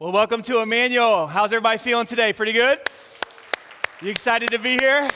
[0.00, 1.26] Well, welcome to Emmanuel.
[1.26, 2.32] How's everybody feeling today?
[2.32, 2.78] Pretty good?
[4.00, 5.10] You excited to be here?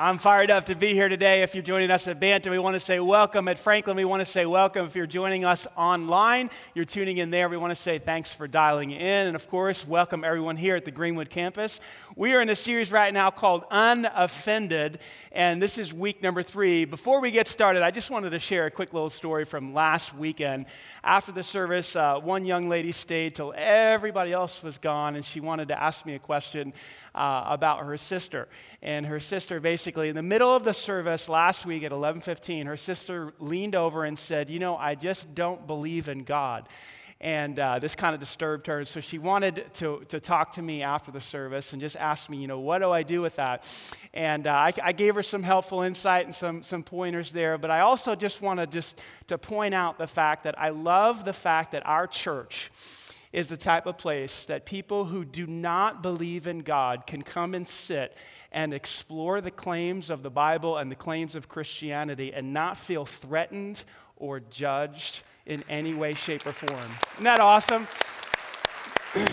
[0.00, 1.42] I'm fired up to be here today.
[1.42, 3.48] If you're joining us at Bantam, we want to say welcome.
[3.48, 4.86] At Franklin, we want to say welcome.
[4.86, 8.46] If you're joining us online, you're tuning in there, we want to say thanks for
[8.46, 9.26] dialing in.
[9.26, 11.80] And of course, welcome everyone here at the Greenwood campus.
[12.14, 15.00] We are in a series right now called Unoffended,
[15.32, 16.84] and this is week number three.
[16.84, 20.14] Before we get started, I just wanted to share a quick little story from last
[20.14, 20.66] weekend.
[21.02, 25.40] After the service, uh, one young lady stayed till everybody else was gone, and she
[25.40, 26.72] wanted to ask me a question
[27.16, 28.46] uh, about her sister.
[28.80, 32.76] And her sister basically, in the middle of the service last week at 11:15, her
[32.76, 36.68] sister leaned over and said, "You know, I just don't believe in God."
[37.20, 38.84] And uh, this kind of disturbed her.
[38.84, 42.36] So she wanted to, to talk to me after the service and just ask me,
[42.36, 43.64] you know, what do I do with that?
[44.14, 47.58] And uh, I, I, gave her some helpful insight and some, some pointers there.
[47.58, 51.24] But I also just want to just to point out the fact that I love
[51.24, 52.70] the fact that our church,
[53.32, 57.54] is the type of place that people who do not believe in God can come
[57.54, 58.16] and sit
[58.52, 63.04] and explore the claims of the Bible and the claims of Christianity and not feel
[63.04, 63.82] threatened
[64.16, 66.90] or judged in any way, shape, or form.
[67.14, 67.86] Isn't that awesome?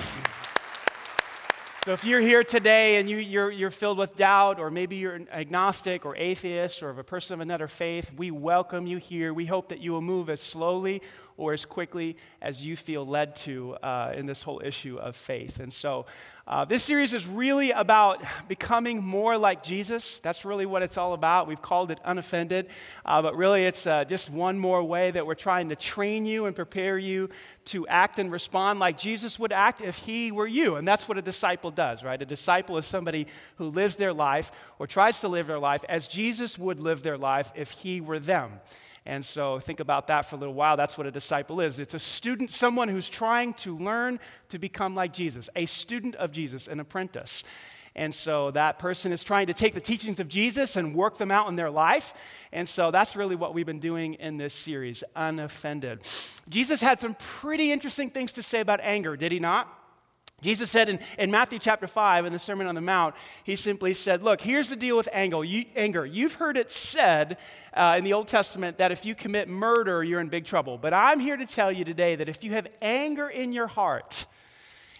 [1.86, 4.96] So, if you're here today and you, are you're, you're filled with doubt, or maybe
[4.96, 9.36] you're an agnostic or atheist or a person of another faith, we welcome you here.
[9.36, 11.04] We hope that you will move as slowly
[11.38, 15.60] or as quickly as you feel led to uh, in this whole issue of faith.
[15.60, 16.06] And so,
[16.48, 20.20] uh, this series is really about becoming more like Jesus.
[20.20, 21.48] That's really what it's all about.
[21.48, 22.68] We've called it unoffended,
[23.04, 26.46] uh, but really it's uh, just one more way that we're trying to train you
[26.46, 27.30] and prepare you
[27.66, 30.76] to act and respond like Jesus would act if he were you.
[30.76, 32.22] And that's what a disciple does, right?
[32.22, 36.08] A disciple is somebody who lives their life or tries to live their life as
[36.08, 38.52] Jesus would live their life if he were them.
[39.06, 40.78] And so think about that for a little while.
[40.78, 44.96] That's what a disciple is it's a student, someone who's trying to learn to become
[44.96, 47.44] like Jesus, a student of Jesus, an apprentice.
[47.98, 51.32] And so that person is trying to take the teachings of Jesus and work them
[51.32, 52.14] out in their life.
[52.52, 56.02] And so that's really what we've been doing in this series, Unoffended.
[56.50, 59.85] Jesus had some pretty interesting things to say about anger, did he not?
[60.42, 63.94] Jesus said in, in Matthew chapter 5 in the Sermon on the Mount, he simply
[63.94, 65.44] said, Look, here's the deal with anger.
[65.44, 66.06] You, anger.
[66.06, 67.38] You've heard it said
[67.74, 70.78] uh, in the Old Testament that if you commit murder, you're in big trouble.
[70.78, 74.26] But I'm here to tell you today that if you have anger in your heart,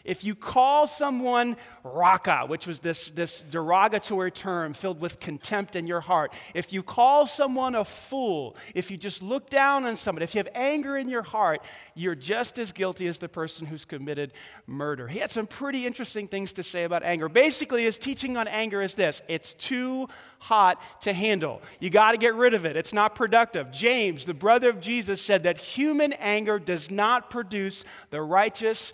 [0.06, 5.88] if you call someone raca, which was this, this derogatory term filled with contempt in
[5.88, 10.22] your heart, if you call someone a fool, if you just look down on someone,
[10.22, 11.62] if you have anger in your heart,
[11.96, 14.32] you're just as guilty as the person who's committed
[14.68, 15.08] murder.
[15.08, 17.28] He had some pretty interesting things to say about anger.
[17.28, 20.08] Basically, his teaching on anger is this it's too
[20.40, 21.62] hot to handle.
[21.80, 22.76] You got to get rid of it.
[22.76, 23.72] It's not productive.
[23.72, 28.94] James, the brother of Jesus, said that human anger does not produce the righteous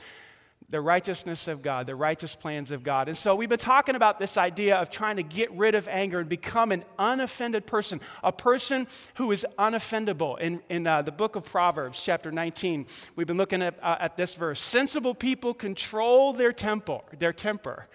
[0.71, 3.09] the righteousness of God, the righteous plans of God.
[3.09, 6.21] And so we've been talking about this idea of trying to get rid of anger
[6.21, 10.39] and become an unoffended person, a person who is unoffendable.
[10.39, 12.87] In, in uh, the book of Proverbs, chapter 19,
[13.17, 14.61] we've been looking at, uh, at this verse.
[14.61, 17.87] Sensible people control their temper, their temper.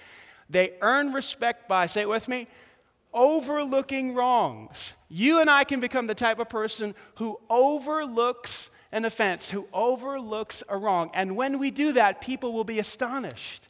[0.50, 2.46] They earn respect by, say it with me,
[3.14, 4.92] overlooking wrongs.
[5.08, 10.62] You and I can become the type of person who overlooks an offense, who overlooks
[10.68, 11.10] a wrong.
[11.14, 13.68] And when we do that, people will be astonished.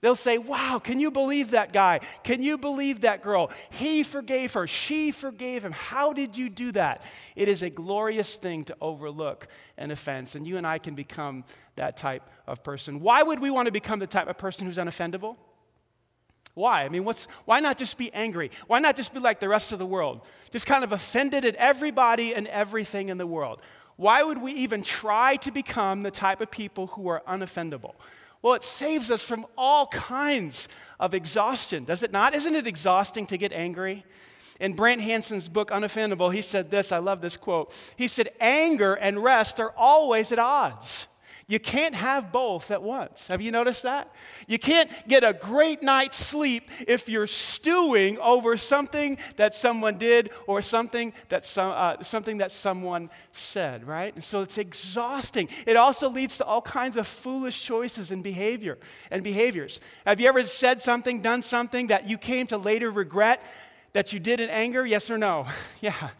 [0.00, 2.00] They'll say, Wow, can you believe that guy?
[2.22, 3.50] Can you believe that girl?
[3.70, 4.66] He forgave her.
[4.66, 5.72] She forgave him.
[5.72, 7.02] How did you do that?
[7.34, 11.44] It is a glorious thing to overlook an offense, and you and I can become
[11.76, 13.00] that type of person.
[13.00, 15.36] Why would we want to become the type of person who's unoffendable?
[16.54, 16.84] Why?
[16.84, 18.50] I mean, what's, why not just be angry?
[18.66, 20.20] Why not just be like the rest of the world?
[20.50, 23.60] Just kind of offended at everybody and everything in the world.
[23.98, 27.96] Why would we even try to become the type of people who are unoffendable?
[28.42, 30.68] Well, it saves us from all kinds
[31.00, 32.32] of exhaustion, does it not?
[32.32, 34.04] Isn't it exhausting to get angry?
[34.60, 37.72] In Brant Hansen's book, Unoffendable, he said this I love this quote.
[37.96, 41.08] He said, Anger and rest are always at odds.
[41.50, 43.28] You can't have both at once.
[43.28, 44.14] Have you noticed that?
[44.46, 50.28] You can't get a great night's sleep if you're stewing over something that someone did
[50.46, 54.14] or something that, some, uh, something that someone said, right?
[54.14, 55.48] And so it's exhausting.
[55.66, 58.76] It also leads to all kinds of foolish choices and behavior
[59.10, 59.80] and behaviors.
[60.06, 63.42] Have you ever said something, done something that you came to later regret
[63.94, 64.84] that you did in anger?
[64.84, 65.46] Yes or no?
[65.80, 66.10] yeah.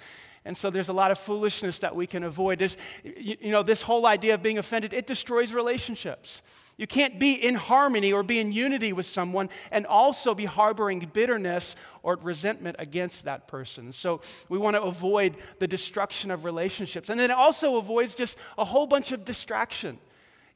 [0.48, 2.58] And so there's a lot of foolishness that we can avoid.
[2.58, 6.40] There's, you know, this whole idea of being offended, it destroys relationships.
[6.78, 11.00] You can't be in harmony or be in unity with someone and also be harboring
[11.12, 13.92] bitterness or resentment against that person.
[13.92, 17.10] So we want to avoid the destruction of relationships.
[17.10, 19.98] And then it also avoids just a whole bunch of distraction.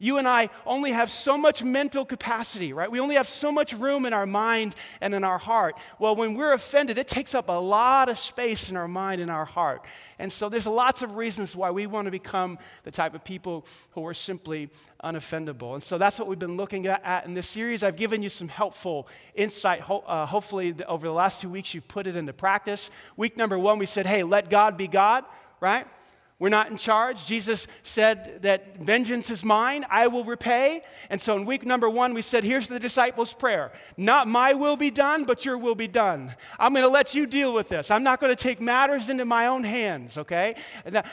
[0.02, 2.90] You and I only have so much mental capacity, right?
[2.90, 5.78] We only have so much room in our mind and in our heart.
[6.00, 9.30] Well, when we're offended, it takes up a lot of space in our mind and
[9.30, 9.84] our heart.
[10.18, 13.64] And so there's lots of reasons why we want to become the type of people
[13.92, 14.70] who are simply
[15.04, 15.74] unoffendable.
[15.74, 17.84] And so that's what we've been looking at in this series.
[17.84, 19.06] I've given you some helpful
[19.36, 19.88] insight.
[19.88, 22.90] Uh, hopefully, over the last two weeks, you've put it into practice.
[23.16, 25.24] Week number one, we said, hey, let God be God,
[25.60, 25.86] right?
[26.42, 27.24] We're not in charge.
[27.24, 30.82] Jesus said that vengeance is mine, I will repay.
[31.08, 34.76] And so in week number one, we said, here's the disciples' prayer Not my will
[34.76, 36.34] be done, but your will be done.
[36.58, 37.92] I'm going to let you deal with this.
[37.92, 40.56] I'm not going to take matters into my own hands, okay?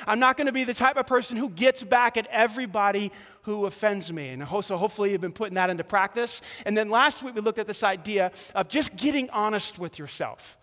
[0.07, 3.11] I'm not going to be the type of person who gets back at everybody
[3.43, 4.29] who offends me.
[4.29, 6.41] And so hopefully you've been putting that into practice.
[6.65, 10.57] And then last week we looked at this idea of just getting honest with yourself.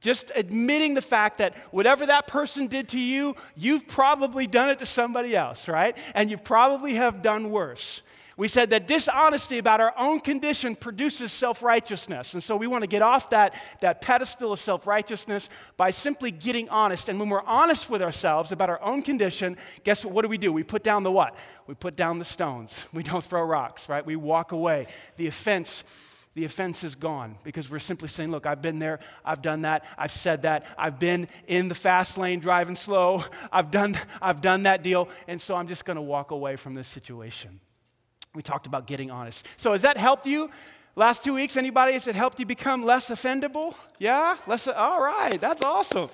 [0.00, 4.78] Just admitting the fact that whatever that person did to you, you've probably done it
[4.78, 5.96] to somebody else, right?
[6.14, 8.00] And you probably have done worse.
[8.40, 12.32] We said that dishonesty about our own condition produces self righteousness.
[12.32, 16.30] And so we want to get off that, that pedestal of self righteousness by simply
[16.30, 17.10] getting honest.
[17.10, 20.14] And when we're honest with ourselves about our own condition, guess what?
[20.14, 20.54] What do we do?
[20.54, 21.36] We put down the what?
[21.66, 22.86] We put down the stones.
[22.94, 24.06] We don't throw rocks, right?
[24.06, 24.86] We walk away.
[25.18, 25.84] The offense
[26.40, 29.84] the offense is gone because we're simply saying, Look, I've been there, I've done that,
[29.98, 34.62] I've said that, I've been in the fast lane driving slow, I've done, I've done
[34.62, 37.60] that deal, and so I'm just going to walk away from this situation.
[38.34, 39.46] We talked about getting honest.
[39.58, 40.48] So, has that helped you?
[40.96, 43.74] Last two weeks, anybody, has it helped you become less offendable?
[43.98, 44.36] Yeah?
[44.46, 46.08] Less, all right, that's awesome.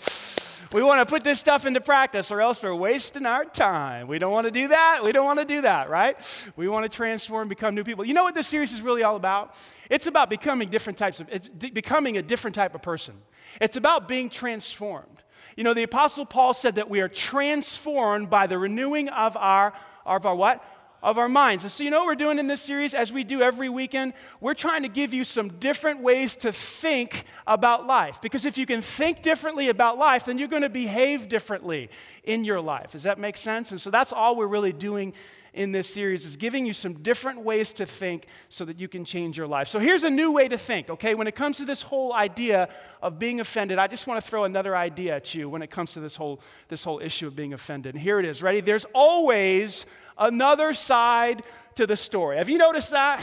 [0.73, 4.09] We want to put this stuff into practice or else we're wasting our time.
[4.09, 5.03] We don't want to do that.
[5.05, 6.17] We don't want to do that, right?
[6.57, 8.05] We want to transform, become new people.
[8.05, 9.55] You know what this series is really all about?
[9.91, 13.15] It's about becoming different types of, it's becoming a different type of person.
[13.61, 15.23] It's about being transformed.
[15.57, 19.73] You know, the Apostle Paul said that we are transformed by the renewing of our,
[20.05, 20.63] of our what?
[21.07, 21.63] Of our minds.
[21.63, 24.13] And so, you know what we're doing in this series, as we do every weekend?
[24.41, 28.21] We're trying to give you some different ways to think about life.
[28.21, 31.91] Because if you can think differently about life, then you're going to behave differently
[32.25, 32.91] in your life.
[32.91, 33.71] Does that make sense?
[33.71, 35.13] And so, that's all we're really doing
[35.57, 39.05] in this series is giving you some different ways to think so that you can
[39.05, 39.69] change your life.
[39.69, 41.15] So here's a new way to think, okay?
[41.15, 42.69] When it comes to this whole idea
[43.03, 45.95] of being offended, I just want to throw another idea at you when it comes
[45.95, 47.95] to this whole this whole issue of being offended.
[47.95, 48.43] And here it is.
[48.43, 48.61] Ready?
[48.61, 49.87] There's always
[50.19, 51.43] another side
[51.77, 52.37] to the story.
[52.39, 53.23] Have you noticed that?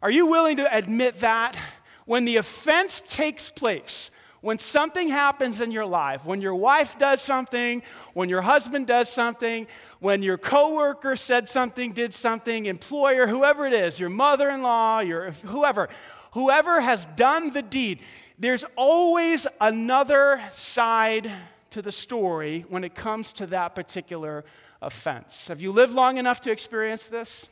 [0.00, 1.56] Are you willing to admit that
[2.04, 4.10] when the offense takes place,
[4.40, 7.82] when something happens in your life, when your wife does something,
[8.14, 9.66] when your husband does something,
[9.98, 15.88] when your coworker said something, did something, employer, whoever it is, your mother-in-law, your whoever,
[16.32, 18.00] whoever has done the deed,
[18.38, 21.28] there's always another side
[21.70, 24.44] to the story when it comes to that particular
[24.80, 25.48] offense.
[25.48, 27.48] Have you lived long enough to experience this?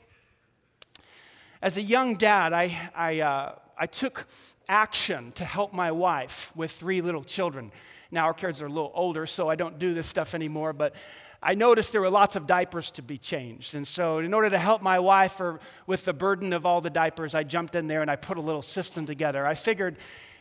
[1.63, 4.27] As a young dad, I, I, uh, I took
[4.69, 7.73] action to help my wife with three little children.
[8.11, 10.95] Now, our kids are a little older, so I don't do this stuff anymore, but
[11.43, 13.75] I noticed there were lots of diapers to be changed.
[13.75, 16.91] And so, in order to help my wife or with the burden of all the
[16.91, 19.47] diapers, I jumped in there and I put a little system together.
[19.47, 19.97] I figured,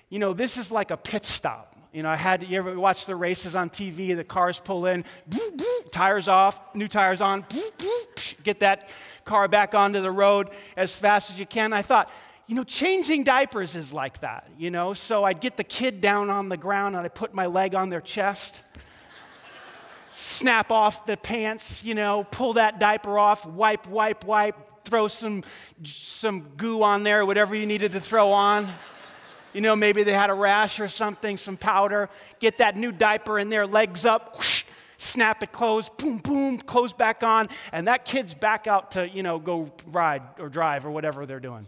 [0.10, 1.75] you know, this is like a pit stop.
[1.96, 4.18] You know, I had, you ever watch the races on TV?
[4.18, 8.90] The cars pull in, boop, boop, tires off, new tires on, boop, get that
[9.24, 11.72] car back onto the road as fast as you can.
[11.72, 12.12] I thought,
[12.48, 14.92] you know, changing diapers is like that, you know?
[14.92, 17.90] So I'd get the kid down on the ground and I'd put my leg on
[17.90, 18.60] their chest,
[20.12, 25.46] snap off the pants, you know, pull that diaper off, wipe, wipe, wipe, throw some,
[25.86, 28.70] some goo on there, whatever you needed to throw on.
[29.56, 32.10] You know, maybe they had a rash or something, some powder.
[32.40, 34.66] Get that new diaper in there, legs up, whoosh,
[34.98, 39.24] snap it closed, boom, boom, close back on, and that kid's back out to, you
[39.24, 41.68] know, go ride or drive or whatever they're doing.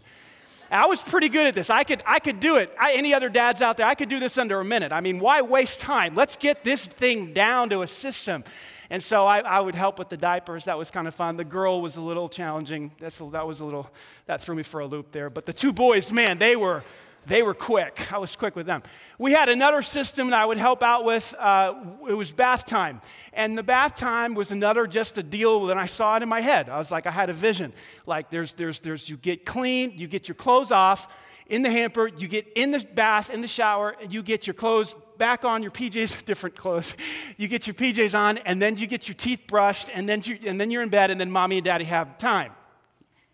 [0.70, 1.70] I was pretty good at this.
[1.70, 2.70] I could, I could do it.
[2.78, 4.92] I, any other dads out there, I could do this under a minute.
[4.92, 6.14] I mean, why waste time?
[6.14, 8.44] Let's get this thing down to a system.
[8.90, 10.66] And so I, I would help with the diapers.
[10.66, 11.38] That was kind of fun.
[11.38, 12.90] The girl was a little challenging.
[13.00, 13.90] That's, that was a little,
[14.26, 15.30] that threw me for a loop there.
[15.30, 16.84] But the two boys, man, they were,
[17.28, 18.12] they were quick.
[18.12, 18.82] I was quick with them.
[19.18, 21.34] We had another system that I would help out with.
[21.38, 21.74] Uh,
[22.08, 23.02] it was bath time.
[23.34, 26.40] And the bath time was another just a deal that I saw it in my
[26.40, 26.68] head.
[26.68, 27.74] I was like, I had a vision.
[28.06, 31.06] Like, there's, there's, there's, you get clean, you get your clothes off
[31.46, 34.54] in the hamper, you get in the bath, in the shower, and you get your
[34.54, 36.94] clothes back on, your PJs, different clothes.
[37.36, 40.38] You get your PJs on, and then you get your teeth brushed, and then, you,
[40.46, 42.52] and then you're in bed, and then mommy and daddy have time.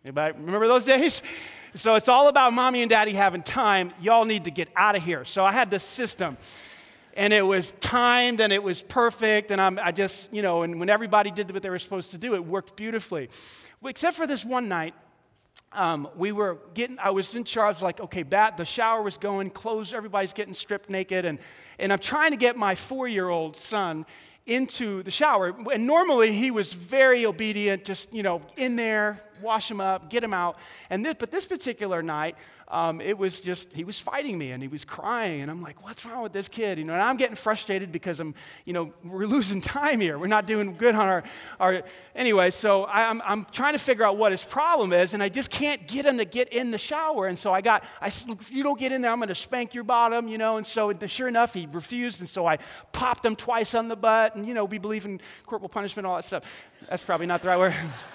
[0.05, 1.23] Anybody remember those days?
[1.75, 3.93] So it's all about mommy and daddy having time.
[4.01, 5.25] Y'all need to get out of here.
[5.25, 6.37] So I had this system.
[7.17, 9.51] and it was timed and it was perfect.
[9.51, 12.19] And I'm, I just, you know, and when everybody did what they were supposed to
[12.19, 13.31] do, it worked beautifully.
[13.85, 14.95] Except for this one night,
[15.73, 19.51] um, we were getting, I was in charge, like, okay, bat, the shower was going,
[19.51, 21.25] clothes, everybody's getting stripped naked.
[21.25, 21.39] And,
[21.79, 24.07] and I'm trying to get my four year old son
[24.47, 25.55] into the shower.
[25.73, 30.23] And normally he was very obedient, just, you know, in there, wash him up, get
[30.23, 30.57] him out.
[30.91, 32.37] And this, but this particular night,
[32.69, 35.43] um, it was just, he was fighting me and he was crying.
[35.43, 36.79] And I'm like, what's wrong with this kid?
[36.79, 40.19] You know, and I'm getting frustrated because I'm, you know, we're losing time here.
[40.19, 41.23] We're not doing good on our,
[41.61, 41.83] our
[42.15, 42.51] anyway.
[42.51, 45.15] So I, am I'm, I'm trying to figure out what his problem is.
[45.15, 47.27] And I just can't get him to get in the shower.
[47.27, 49.35] And so I got, I said, if you don't get in there, I'm going to
[49.35, 50.57] spank your bottom, you know.
[50.57, 52.21] And so sure enough, he refused.
[52.21, 52.59] And so I
[52.93, 54.37] popped him twice on the butt.
[54.37, 56.45] And, you know, we believe in corporal punishment, all that stuff.
[56.89, 57.75] That's probably not the right word.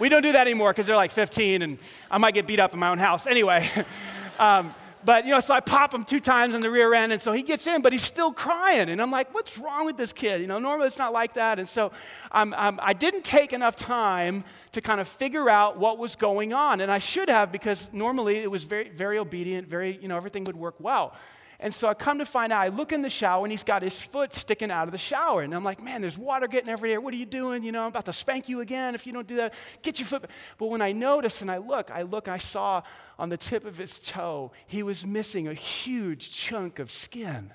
[0.00, 1.78] We don't do that anymore because they're like 15 and
[2.10, 3.26] I might get beat up in my own house.
[3.26, 3.68] Anyway.
[4.38, 7.22] um, but, you know, so I pop him two times in the rear end, and
[7.22, 8.90] so he gets in, but he's still crying.
[8.90, 10.42] And I'm like, what's wrong with this kid?
[10.42, 11.58] You know, normally it's not like that.
[11.58, 11.90] And so
[12.30, 16.82] I didn't take enough time to kind of figure out what was going on.
[16.82, 20.44] And I should have because normally it was very, very obedient, very, you know, everything
[20.44, 21.14] would work well.
[21.62, 23.82] And so I come to find out, I look in the shower and he's got
[23.82, 25.42] his foot sticking out of the shower.
[25.42, 27.02] And I'm like, man, there's water getting everywhere.
[27.02, 27.62] What are you doing?
[27.62, 29.52] You know, I'm about to spank you again if you don't do that.
[29.82, 30.24] Get your foot.
[30.56, 32.82] But when I notice and I look, I look, I saw
[33.18, 37.52] on the tip of his toe, he was missing a huge chunk of skin.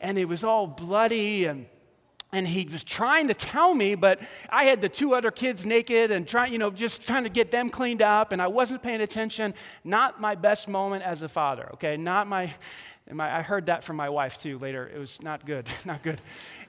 [0.00, 1.66] And it was all bloody and
[2.32, 6.10] and he was trying to tell me, but I had the two other kids naked
[6.10, 9.02] and trying, you know, just trying to get them cleaned up, and I wasn't paying
[9.02, 9.52] attention.
[9.84, 11.98] Not my best moment as a father, okay?
[11.98, 12.52] Not my,
[13.10, 14.90] my, I heard that from my wife too later.
[14.94, 16.22] It was not good, not good.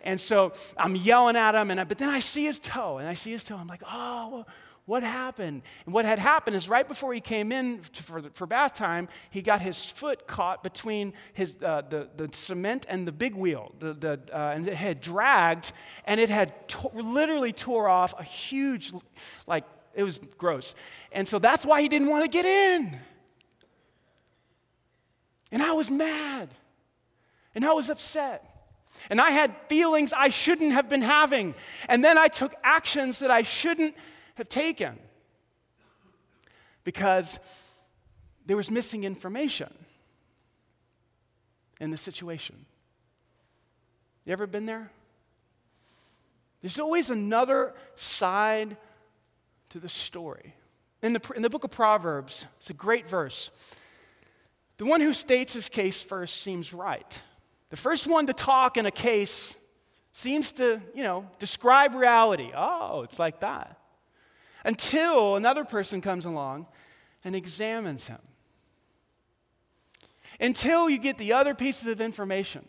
[0.03, 3.07] And so I'm yelling at him, and I, but then I see his toe, and
[3.07, 3.55] I see his toe.
[3.55, 4.45] I'm like, oh,
[4.85, 5.61] what happened?
[5.85, 9.41] And what had happened is right before he came in for, for bath time, he
[9.41, 13.73] got his foot caught between his, uh, the, the cement and the big wheel.
[13.79, 15.71] The, the, uh, and it had dragged,
[16.05, 18.91] and it had to- literally tore off a huge,
[19.47, 19.63] like,
[19.93, 20.75] it was gross.
[21.13, 22.97] And so that's why he didn't want to get in.
[25.51, 26.49] And I was mad.
[27.55, 28.49] And I was upset.
[29.09, 31.55] And I had feelings I shouldn't have been having.
[31.87, 33.95] And then I took actions that I shouldn't
[34.35, 34.97] have taken
[36.83, 37.39] because
[38.45, 39.73] there was missing information
[41.79, 42.65] in the situation.
[44.25, 44.91] You ever been there?
[46.61, 48.77] There's always another side
[49.69, 50.55] to the story.
[51.01, 53.51] In the, in the book of Proverbs, it's a great verse.
[54.77, 57.21] The one who states his case first seems right.
[57.69, 59.57] The first one to talk in a case
[60.13, 62.51] seems to, you know, describe reality.
[62.55, 63.77] Oh, it's like that.
[64.63, 66.67] Until another person comes along
[67.23, 68.19] and examines him.
[70.39, 72.65] Until you get the other pieces of information.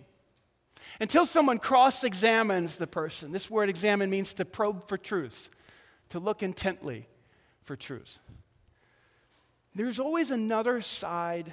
[1.00, 3.32] Until someone cross examines the person.
[3.32, 5.50] This word examine means to probe for truth,
[6.10, 7.08] to look intently
[7.62, 8.18] for truth.
[9.74, 11.52] There's always another side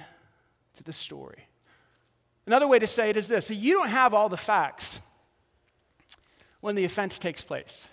[0.74, 1.48] to the story.
[2.46, 5.00] Another way to say it is this you don't have all the facts
[6.60, 7.88] when the offense takes place.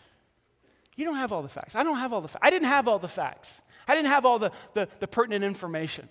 [0.99, 1.77] You don't have all the facts.
[1.77, 2.43] I don't have all the facts.
[2.43, 3.61] I didn't have all the facts.
[3.87, 6.09] I didn't have all the, the, the pertinent information.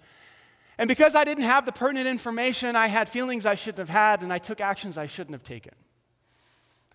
[0.79, 4.23] And because I didn't have the pertinent information, I had feelings I shouldn't have had,
[4.23, 5.75] and I took actions I shouldn't have taken.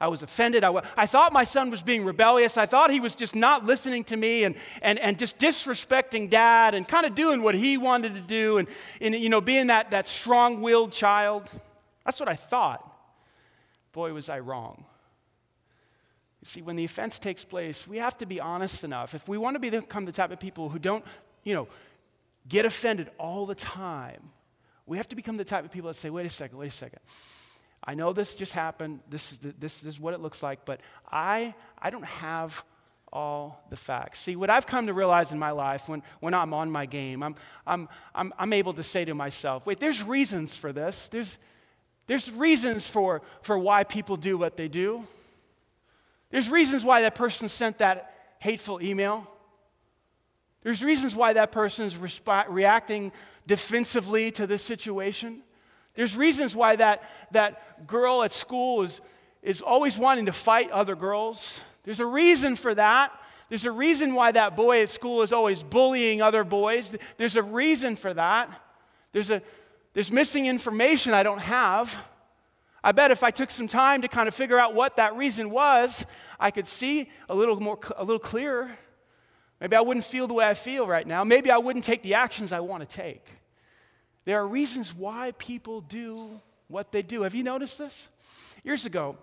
[0.02, 0.64] I was offended.
[0.64, 2.58] I I thought my son was being rebellious.
[2.58, 6.74] I thought he was just not listening to me and, and, and just disrespecting dad
[6.74, 8.68] and kind of doing what he wanted to do and,
[9.02, 11.52] and you know, being that, that strong willed child.
[12.06, 12.90] That's what I thought.
[13.92, 14.86] Boy, was I wrong.
[16.44, 19.16] You see, when the offense takes place, we have to be honest enough.
[19.16, 21.06] If we want to become the type of people who don't,
[21.46, 21.70] you know,
[22.50, 24.20] get offended all the time,
[24.86, 26.72] we have to become the type of people that say, wait a second, wait a
[26.72, 27.00] second.
[27.82, 29.00] I know this just happened.
[29.10, 32.62] This is, the, this is what it looks like, but I, I don't have
[33.14, 34.20] all the facts.
[34.20, 37.24] See, what I've come to realize in my life when, when I'm on my game,
[37.24, 37.36] I'm,
[37.66, 41.08] I'm, I'm, I'm able to say to myself, wait, there's reasons for this.
[41.08, 41.38] There's,
[42.08, 45.08] there's reasons for, for why people do what they do.
[46.34, 49.28] There's reasons why that person sent that hateful email.
[50.64, 53.12] There's reasons why that person is resp- reacting
[53.46, 55.44] defensively to this situation.
[55.94, 59.00] There's reasons why that, that girl at school is,
[59.44, 61.62] is always wanting to fight other girls.
[61.84, 63.12] There's a reason for that.
[63.50, 66.98] There's a reason why that boy at school is always bullying other boys.
[67.18, 68.50] There's a reason for that.
[69.12, 69.44] There's, a,
[69.94, 71.96] there's missing information I don't have.
[72.84, 75.50] I bet if I took some time to kind of figure out what that reason
[75.50, 76.06] was,
[76.40, 78.72] I could see a little more, a little clearer.
[79.62, 81.24] Maybe I wouldn't feel the way I feel right now.
[81.24, 83.26] Maybe I wouldn't take the actions I want to take.
[84.26, 87.22] There are reasons why people do what they do.
[87.22, 88.10] Have you noticed this?
[88.64, 89.18] Years ago,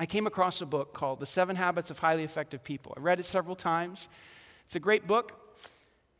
[0.00, 2.94] I came across a book called The Seven Habits of Highly Effective People.
[2.96, 4.08] I read it several times.
[4.64, 5.38] It's a great book.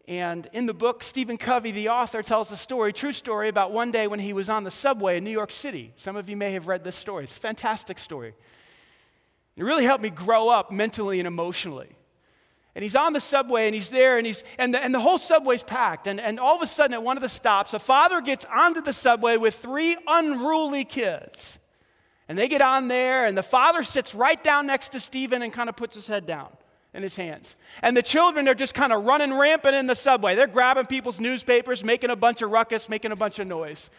[0.09, 3.93] And in the book, Stephen Covey, the author, tells a story, true story, about one
[3.93, 5.93] day when he was on the subway in New York City.
[5.95, 7.25] Some of you may have read this story.
[7.25, 8.35] It's a fantastic story.
[9.57, 11.91] It really helped me grow up mentally and emotionally.
[12.75, 15.19] And he's on the subway and he's there and, he's, and, the, and the whole
[15.19, 16.07] subway's packed.
[16.07, 18.81] And, and all of a sudden, at one of the stops, a father gets onto
[18.81, 21.59] the subway with three unruly kids.
[22.29, 25.53] And they get on there, and the father sits right down next to Stephen and
[25.53, 26.49] kind of puts his head down
[26.95, 27.57] in his hands.
[27.83, 30.35] And the children are just kind of running rampant in the subway.
[30.35, 33.91] They're grabbing people's newspapers, making a bunch of ruckus, making a bunch of noise.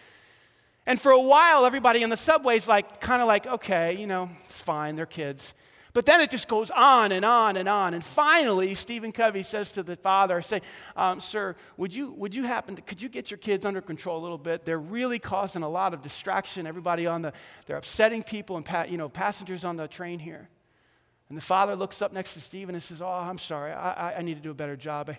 [0.85, 4.29] And for a while, everybody in the subway's like, kind of like, okay, you know,
[4.45, 5.53] it's fine, they're kids.
[5.93, 7.93] But then it just goes on and on and on.
[7.93, 10.61] And finally, Stephen Covey says to the father, I say,
[10.95, 14.19] um, sir, would you, would you happen to, could you get your kids under control
[14.19, 14.65] a little bit?
[14.65, 16.65] They're really causing a lot of distraction.
[16.65, 17.33] Everybody on the,
[17.67, 20.49] they're upsetting people and, pa- you know, passengers on the train here.
[21.33, 24.21] And the father looks up next to Stephen and says, oh, I'm sorry, I, I,
[24.21, 25.09] need to do a better job.
[25.09, 25.17] I,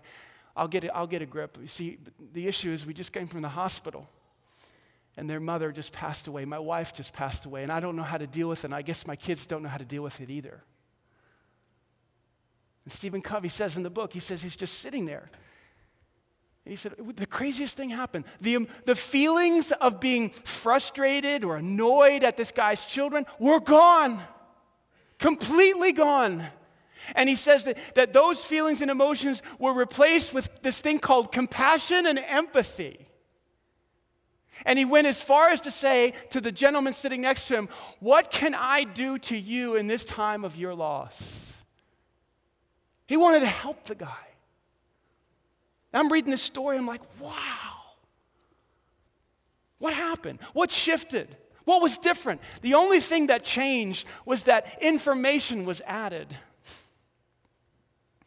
[0.55, 1.59] I'll get, it, I'll get a grip.
[1.61, 1.99] You see,
[2.33, 4.09] the issue is we just came from the hospital
[5.17, 6.45] and their mother just passed away.
[6.45, 8.75] My wife just passed away, and I don't know how to deal with it, and
[8.77, 10.63] I guess my kids don't know how to deal with it either.
[12.85, 15.29] And Stephen Covey says in the book, he says he's just sitting there.
[16.65, 18.25] And he said, the craziest thing happened.
[18.41, 24.23] The, um, the feelings of being frustrated or annoyed at this guy's children were gone,
[25.19, 26.45] completely gone.
[27.15, 31.33] And he says that, that those feelings and emotions were replaced with this thing called
[31.33, 33.09] compassion and empathy.
[34.65, 37.69] And he went as far as to say to the gentleman sitting next to him,
[38.01, 41.55] What can I do to you in this time of your loss?
[43.07, 44.29] He wanted to help the guy.
[45.95, 47.33] I'm reading this story, I'm like, wow.
[49.79, 50.41] What happened?
[50.53, 51.37] What shifted?
[51.65, 52.41] What was different?
[52.63, 56.29] The only thing that changed was that information was added.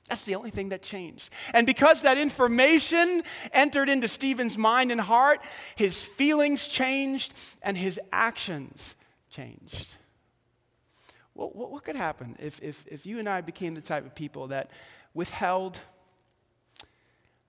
[0.10, 1.30] That's the only thing that changed.
[1.54, 5.42] And because that information entered into Stephen's mind and heart,
[5.76, 8.96] his feelings changed and his actions
[9.30, 9.98] changed.
[11.36, 14.48] Well, what could happen if, if, if you and I became the type of people
[14.48, 14.72] that
[15.14, 15.80] withheld,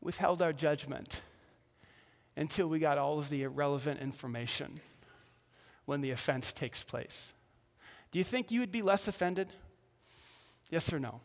[0.02, 1.22] withheld our judgment
[2.36, 4.74] until we got all of the irrelevant information
[5.88, 7.32] when the offense takes place?
[8.10, 9.48] Do you think you would be less offended?
[10.68, 11.22] Yes or no?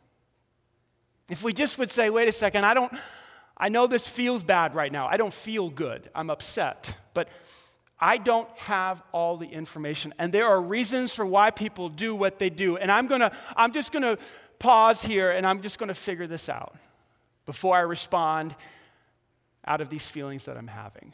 [1.29, 2.93] If we just would say, wait a second, I don't,
[3.57, 5.07] I know this feels bad right now.
[5.07, 6.09] I don't feel good.
[6.15, 6.95] I'm upset.
[7.13, 7.27] But
[7.99, 10.13] I don't have all the information.
[10.17, 12.77] And there are reasons for why people do what they do.
[12.77, 14.17] And I'm gonna, I'm just gonna
[14.59, 16.77] pause here and I'm just gonna figure this out
[17.45, 18.55] before I respond
[19.67, 21.11] out of these feelings that I'm having.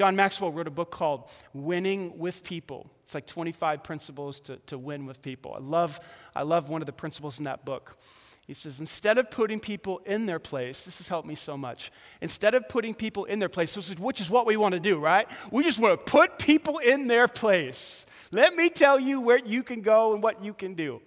[0.00, 2.90] John Maxwell wrote a book called Winning with People.
[3.02, 5.52] It's like 25 principles to, to win with people.
[5.54, 6.00] I love,
[6.34, 7.98] I love one of the principles in that book.
[8.46, 11.92] He says, instead of putting people in their place, this has helped me so much.
[12.22, 15.28] Instead of putting people in their place, which is what we want to do, right?
[15.50, 18.06] We just want to put people in their place.
[18.32, 21.02] Let me tell you where you can go and what you can do.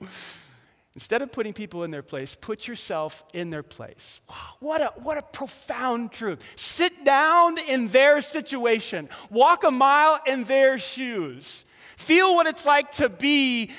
[0.95, 4.21] Instead of putting people in their place, put yourself in their place.
[4.29, 6.39] Wow, what a, what a profound truth.
[6.55, 11.65] Sit down in their situation, walk a mile in their shoes,
[11.97, 13.71] feel what it's like to be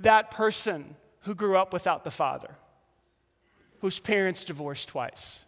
[0.00, 2.56] that person who grew up without the father
[3.84, 5.44] whose parents divorced twice,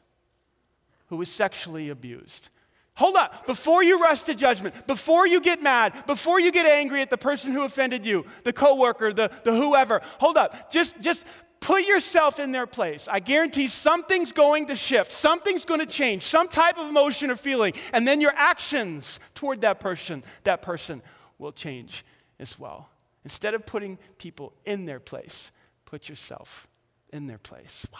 [1.07, 2.51] who was sexually abused.
[2.97, 3.47] Hold up.
[3.47, 7.19] Before you rush to judgment, before you get mad, before you get angry at the
[7.19, 10.73] person who offended you, the coworker, the, the whoever, hold up.
[10.73, 11.23] Just, just
[11.61, 13.07] put yourself in their place.
[13.07, 17.37] I guarantee something's going to shift, something's going to change, some type of emotion or
[17.37, 21.03] feeling, and then your actions toward that person, that person
[21.39, 22.03] will change
[22.41, 22.89] as well.
[23.25, 25.51] Instead of putting people in their place,
[25.85, 26.67] put yourself
[27.13, 27.87] in their place.
[27.93, 27.99] Wow.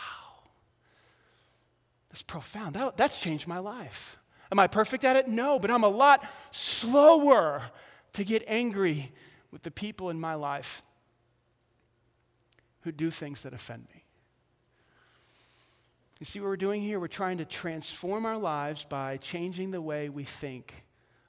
[2.09, 2.77] That's profound.
[2.77, 4.19] That, that's changed my life.
[4.53, 5.29] Am I perfect at it?
[5.29, 7.63] No, but I'm a lot slower
[8.13, 9.13] to get angry
[9.51, 10.83] with the people in my life
[12.81, 14.05] who do things that offend me.
[16.21, 16.99] You see what we're doing here?
[16.99, 20.87] We're trying to transform our lives by changing the way we think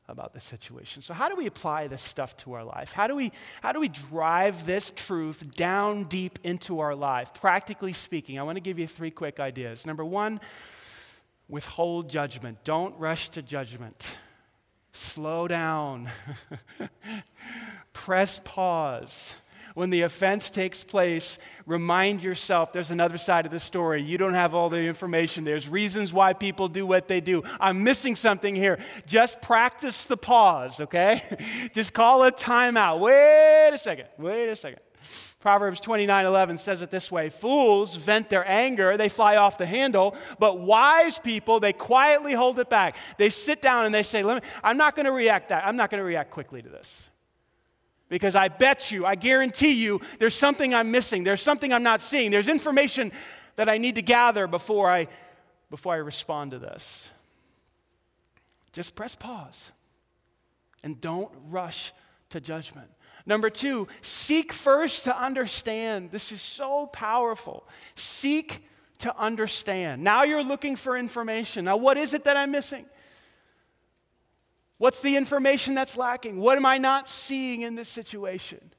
[0.07, 1.01] about the situation.
[1.01, 2.93] So, how do we apply this stuff to our life?
[2.93, 7.33] How do we, how do we drive this truth down deep into our life?
[7.33, 9.85] Practically speaking, I want to give you three quick ideas.
[9.85, 10.39] Number one,
[11.49, 12.63] withhold judgment.
[12.63, 14.17] Don't rush to judgment.
[14.91, 16.09] Slow down.
[17.93, 19.35] Press pause.
[19.73, 24.01] when the offense takes place, remind yourself there's another side of the story.
[24.01, 25.43] You don't have all the information.
[25.43, 27.43] There's reasons why people do what they do.
[27.59, 28.79] I'm missing something here.
[29.05, 31.21] Just practice the pause, okay?
[31.73, 32.99] Just call a timeout.
[32.99, 34.07] Wait a second.
[34.17, 34.79] Wait a second.
[35.47, 39.65] Proverbs 29 11 says it this way Fools vent their anger, they fly off the
[39.65, 42.97] handle, but wise people, they quietly hold it back.
[43.17, 45.65] They sit down and they say, me, I'm not going to react that.
[45.65, 47.09] I'm not going to react quickly to this.
[48.09, 51.23] Because I bet you, I guarantee you, there's something I'm missing.
[51.23, 52.29] There's something I'm not seeing.
[52.29, 53.13] There's information
[53.55, 55.07] that I need to gather before I,
[55.69, 57.09] before I respond to this.
[58.73, 59.71] Just press pause
[60.83, 61.93] and don't rush
[62.31, 62.89] to judgment.
[63.27, 66.11] Number two, seek first to understand.
[66.11, 67.67] This is so powerful.
[67.93, 68.65] Seek
[68.99, 70.01] to understand.
[70.01, 71.65] Now you're looking for information.
[71.65, 72.85] Now, what is it that I'm missing?
[74.77, 76.39] What's the information that's lacking?
[76.39, 78.71] What am I not seeing in this situation?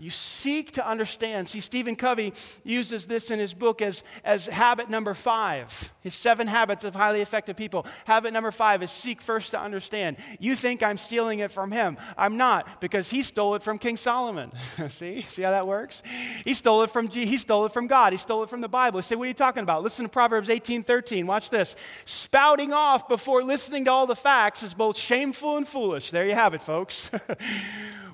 [0.00, 1.46] You seek to understand.
[1.46, 2.32] See, Stephen Covey
[2.64, 7.20] uses this in his book as, as habit number five, his seven habits of highly
[7.20, 7.84] effective people.
[8.06, 10.16] Habit number five is seek first to understand.
[10.38, 11.98] You think I'm stealing it from him.
[12.16, 14.52] I'm not, because he stole it from King Solomon.
[14.88, 15.20] See?
[15.28, 16.02] See how that works?
[16.46, 18.14] He stole it from G- he stole it from God.
[18.14, 19.02] He stole it from the Bible.
[19.02, 19.82] say, what are you talking about?
[19.82, 21.26] Listen to Proverbs 18, 13.
[21.26, 21.76] Watch this.
[22.06, 26.10] Spouting off before listening to all the facts is both shameful and foolish.
[26.10, 27.10] There you have it, folks.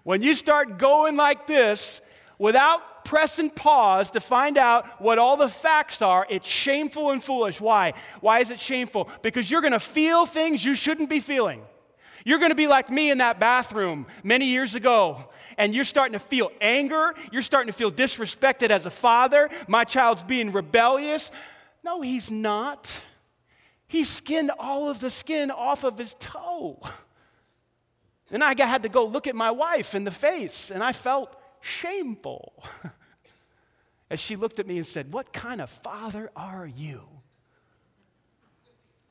[0.06, 2.00] When you start going like this
[2.38, 7.60] without pressing pause to find out what all the facts are, it's shameful and foolish.
[7.60, 7.92] Why?
[8.20, 9.08] Why is it shameful?
[9.22, 11.60] Because you're going to feel things you shouldn't be feeling.
[12.24, 16.12] You're going to be like me in that bathroom many years ago, and you're starting
[16.12, 17.12] to feel anger.
[17.32, 19.50] You're starting to feel disrespected as a father.
[19.66, 21.32] My child's being rebellious.
[21.82, 22.96] No, he's not.
[23.88, 26.80] He skinned all of the skin off of his toe.
[28.30, 31.34] And I had to go look at my wife in the face, and I felt
[31.60, 32.52] shameful
[34.10, 37.02] as she looked at me and said, What kind of father are you?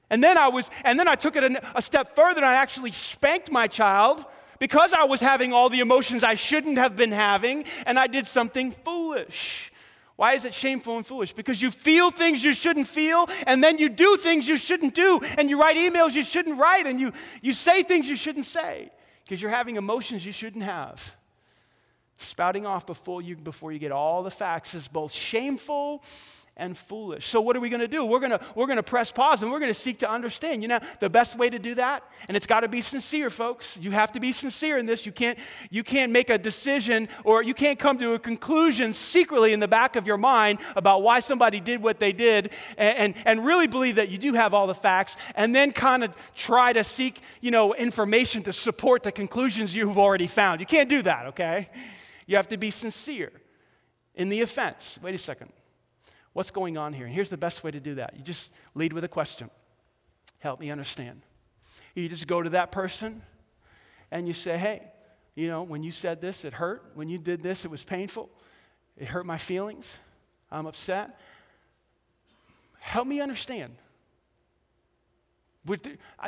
[0.10, 2.56] And then I was, and then I took it a, a step further and I
[2.56, 4.23] actually spanked my child
[4.60, 8.25] because I was having all the emotions I shouldn't have been having, and I did
[8.25, 9.71] something foolish.
[10.15, 11.34] Why is it shameful and foolish?
[11.34, 15.19] Because you feel things you shouldn't feel, and then you do things you shouldn't do,
[15.38, 18.91] and you write emails you shouldn't write, and you, you say things you shouldn't say
[19.25, 21.15] because you're having emotions you shouldn't have.
[22.17, 26.01] Spouting off before you, before you get all the facts is both shameful
[26.57, 27.27] and foolish.
[27.27, 28.05] So, what are we going to do?
[28.05, 30.61] We're going to we're going to press pause and we're going to seek to understand.
[30.61, 33.77] You know, the best way to do that, and it's got to be sincere, folks.
[33.77, 35.05] You have to be sincere in this.
[35.05, 35.37] You can't
[35.69, 39.67] you can't make a decision or you can't come to a conclusion secretly in the
[39.67, 43.67] back of your mind about why somebody did what they did, and and, and really
[43.67, 47.19] believe that you do have all the facts, and then kind of try to seek
[47.41, 50.61] you know information to support the conclusions you've already found.
[50.61, 51.25] You can't do that.
[51.27, 51.69] Okay,
[52.27, 53.33] you have to be sincere
[54.13, 54.97] in the offense.
[55.01, 55.51] Wait a second.
[56.36, 57.06] What's going on here?
[57.06, 59.50] And here's the best way to do that you just lead with a question
[60.39, 61.21] Help me understand.
[61.95, 63.21] You just go to that person
[64.12, 64.82] and you say, Hey,
[65.34, 66.91] you know, when you said this, it hurt.
[66.93, 68.30] When you did this, it was painful.
[68.98, 69.98] It hurt my feelings.
[70.52, 71.17] I'm upset.
[72.82, 73.78] Help me understand.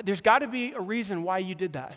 [0.06, 1.96] There's got to be a reason why you did that.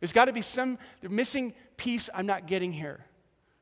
[0.00, 3.04] There's got to be some missing piece I'm not getting here.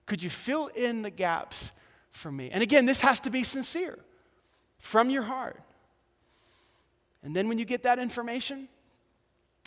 [0.07, 1.73] Could you fill in the gaps
[2.11, 2.51] for me.
[2.51, 3.99] And again, this has to be sincere
[4.79, 5.61] from your heart.
[7.23, 8.69] And then when you get that information,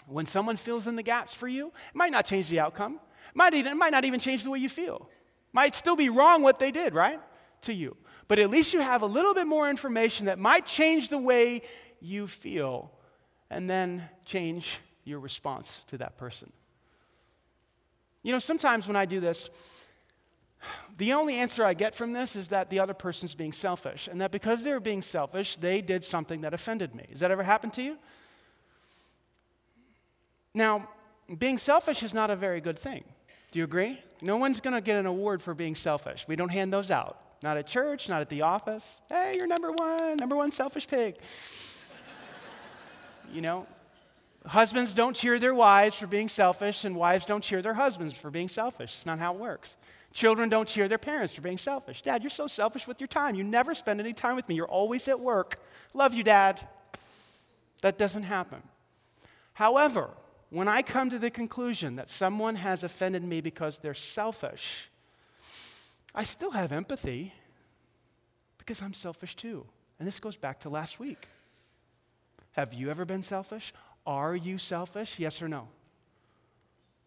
[0.08, 2.96] when someone fills in the gaps for you, it might not change the outcome.
[2.96, 5.10] It might, even, it might not even change the way you feel.
[5.54, 7.20] Might still be wrong what they did, right?
[7.62, 7.96] To you.
[8.28, 11.62] But at least you have a little bit more information that might change the way
[12.02, 12.92] you feel
[13.50, 16.52] and then change your response to that person.
[18.24, 19.50] You know, sometimes when I do this,
[20.98, 24.22] the only answer I get from this is that the other person's being selfish, and
[24.22, 27.06] that because they're being selfish, they did something that offended me.
[27.10, 27.98] Has that ever happened to you?
[30.54, 30.88] Now,
[31.38, 33.04] being selfish is not a very good thing.
[33.52, 34.00] Do you agree?
[34.22, 36.26] No one's going to get an award for being selfish.
[36.28, 37.20] We don't hand those out.
[37.44, 39.02] Not at church, not at the office.
[39.10, 41.18] Hey, you're number one, number one selfish pig.
[43.32, 43.68] you know,
[44.46, 48.32] husbands don't cheer their wives for being selfish, and wives don't cheer their husbands for
[48.32, 48.92] being selfish.
[48.92, 49.78] It's not how it works.
[50.14, 52.04] Children don't cheer their parents for being selfish.
[52.04, 53.34] Dad, you're so selfish with your time.
[53.34, 54.54] You never spend any time with me.
[54.54, 55.60] You're always at work.
[55.96, 56.62] Love you, Dad.
[57.82, 58.62] That doesn't happen.
[59.54, 60.12] However,
[60.52, 64.90] when I come to the conclusion that someone has offended me because they're selfish,
[66.14, 67.34] I still have empathy
[68.60, 69.66] because I'm selfish too.
[69.98, 71.28] And this goes back to last week.
[72.52, 73.74] Have you ever been selfish?
[74.06, 75.18] Are you selfish?
[75.18, 75.70] Yes or no?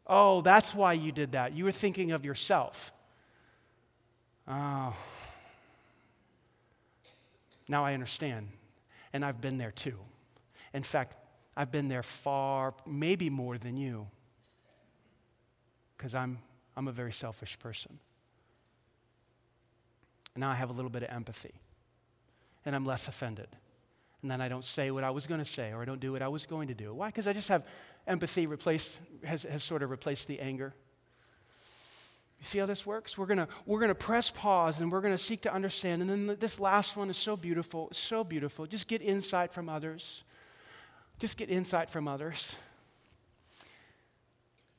[0.09, 1.53] Oh, that's why you did that.
[1.53, 2.93] You were thinking of yourself.
[4.49, 4.95] Oh,
[7.69, 8.49] now I understand.
[9.13, 9.99] And I've been there too.
[10.73, 11.17] In fact,
[11.57, 14.07] I've been there far, maybe more than you,
[15.97, 16.39] because I'm,
[16.77, 17.99] I'm a very selfish person.
[20.35, 21.55] And now I have a little bit of empathy,
[22.67, 23.49] and I'm less offended.
[24.21, 26.13] And then I don't say what I was going to say, or I don't do
[26.13, 26.93] what I was going to do.
[26.93, 27.07] Why?
[27.09, 27.65] Because I just have
[28.07, 30.75] empathy replaced, has, has sort of replaced the anger.
[32.39, 33.17] You see how this works?
[33.17, 36.03] We're going we're gonna press pause and we're going to seek to understand.
[36.03, 38.67] And then this last one is so beautiful, so beautiful.
[38.67, 40.23] Just get insight from others.
[41.19, 42.57] Just get insight from others.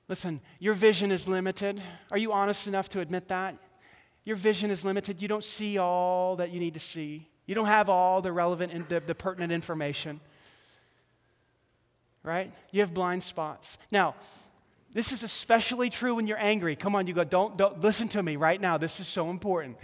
[0.08, 1.82] Listen, your vision is limited.
[2.12, 3.56] Are you honest enough to admit that?
[4.24, 5.22] Your vision is limited.
[5.22, 8.74] You don't see all that you need to see, you don't have all the relevant
[8.74, 10.20] and the, the pertinent information.
[12.24, 12.54] Right?
[12.72, 13.78] You have blind spots.
[13.90, 14.16] Now,
[14.98, 16.76] this is especially true when you're angry.
[16.76, 18.80] Come on, you go, don't, don't listen to me right now.
[18.80, 19.78] This is so important.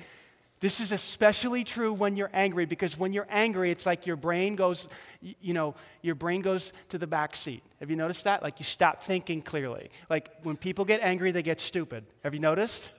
[0.60, 4.56] This is especially true when you're angry because when you're angry, it's like your brain
[4.56, 4.90] goes,
[5.22, 7.62] you know, your brain goes to the back seat.
[7.80, 8.42] Have you noticed that?
[8.42, 9.92] Like you stop thinking clearly.
[10.10, 12.06] Like when people get angry, they get stupid.
[12.24, 12.90] Have you noticed?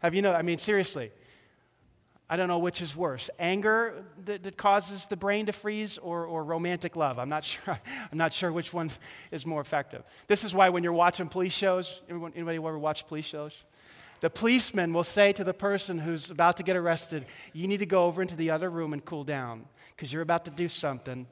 [0.00, 0.34] Have you know?
[0.34, 1.10] I mean, seriously.
[2.32, 6.24] I don't know which is worse anger that, that, causes the brain to freeze or,
[6.24, 7.18] or romantic love.
[7.18, 7.78] I'm not, sure,
[8.10, 8.90] I'm not sure which one
[9.30, 10.02] is more effective.
[10.28, 13.64] This is why when you're watching police shows, anyone, anybody ever watch police shows?
[14.20, 17.86] The policeman will say to the person who's about to get arrested, You need to
[17.86, 21.26] go over into the other room and cool down because you're about to do something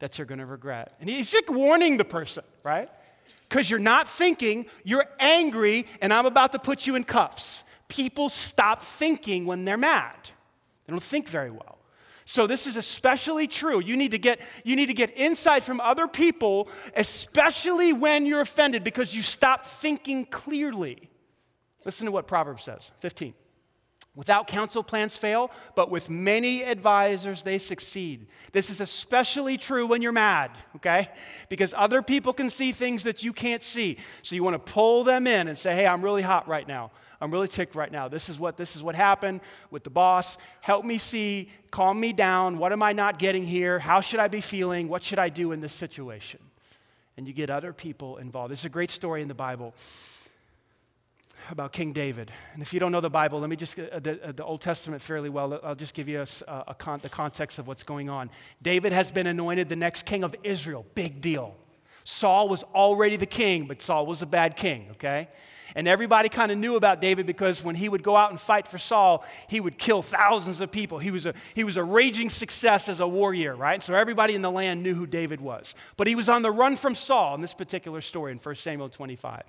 [0.00, 0.94] that you're going to regret.
[1.00, 2.90] And he's just warning the person, right?
[3.48, 8.28] Because you're not thinking, you're angry, and I'm about to put you in cuffs people
[8.28, 10.16] stop thinking when they're mad.
[10.86, 11.78] They don't think very well.
[12.24, 13.80] So this is especially true.
[13.80, 18.42] You need to get you need to get insight from other people, especially when you're
[18.42, 21.08] offended because you stop thinking clearly.
[21.86, 23.32] Listen to what Proverbs says, 15.
[24.14, 28.26] Without counsel, plans fail, but with many advisors, they succeed.
[28.50, 31.08] This is especially true when you're mad, okay?
[31.48, 33.96] Because other people can see things that you can't see.
[34.22, 36.90] So you want to pull them in and say, hey, I'm really hot right now.
[37.20, 38.08] I'm really ticked right now.
[38.08, 40.38] This is what this is what happened with the boss.
[40.60, 42.58] Help me see, calm me down.
[42.58, 43.78] What am I not getting here?
[43.78, 44.88] How should I be feeling?
[44.88, 46.40] What should I do in this situation?
[47.16, 48.50] And you get other people involved.
[48.50, 49.74] There's a great story in the Bible
[51.50, 52.30] about King David.
[52.52, 54.60] And if you don't know the Bible, let me just, uh, the, uh, the, Old
[54.60, 58.10] Testament fairly well, I'll just give you a, a con- the context of what's going
[58.10, 58.30] on.
[58.62, 60.84] David has been anointed the next king of Israel.
[60.94, 61.56] Big deal.
[62.04, 65.28] Saul was already the king, but Saul was a bad king, okay?
[65.78, 68.66] And everybody kind of knew about David because when he would go out and fight
[68.66, 70.98] for Saul, he would kill thousands of people.
[70.98, 73.80] He was a, he was a raging success as a warrior, right?
[73.80, 75.76] So everybody in the land knew who David was.
[75.96, 78.88] But he was on the run from Saul in this particular story in 1 Samuel
[78.88, 79.44] 25.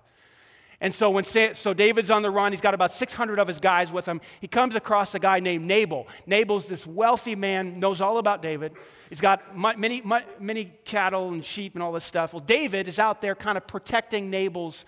[0.80, 3.92] And so when so David's on the run, he's got about 600 of his guys
[3.92, 4.22] with him.
[4.40, 6.08] He comes across a guy named Nabal.
[6.28, 8.74] Nabal's this wealthy man, knows all about David.
[9.10, 10.04] He's got many,
[10.40, 12.34] many cattle and sheep and all this stuff.
[12.34, 14.86] Well, David is out there kind of protecting Nabal's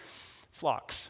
[0.51, 1.09] flocks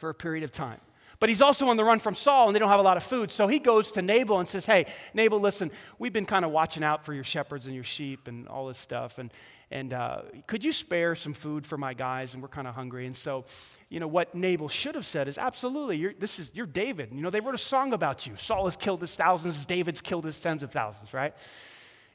[0.00, 0.80] for a period of time.
[1.20, 3.02] But he's also on the run from Saul, and they don't have a lot of
[3.02, 3.30] food.
[3.30, 6.82] So he goes to Nabal and says, Hey, Nabal, listen, we've been kind of watching
[6.82, 9.18] out for your shepherds and your sheep and all this stuff.
[9.18, 9.30] And,
[9.70, 12.32] and uh, could you spare some food for my guys?
[12.32, 13.04] And we're kind of hungry.
[13.04, 13.44] And so
[13.90, 17.10] you know, what Nabal should have said is absolutely, you're, this is, you're David.
[17.12, 18.36] You know, they wrote a song about you.
[18.36, 21.34] Saul has killed his thousands, David's killed his tens of thousands, right?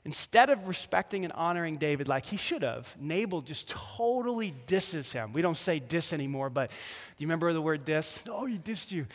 [0.06, 5.34] Instead of respecting and honoring David like he should have, Nabal just totally disses him.
[5.34, 6.76] We don't say diss anymore, but do
[7.18, 8.24] you remember the word diss?
[8.30, 9.08] Oh, he dissed you.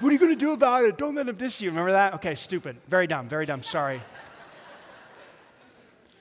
[0.00, 0.98] what are you going to do about it?
[0.98, 1.70] Don't let him diss you.
[1.70, 2.14] Remember that?
[2.14, 2.76] Okay, stupid.
[2.86, 3.62] Very dumb, very dumb.
[3.62, 4.00] Sorry.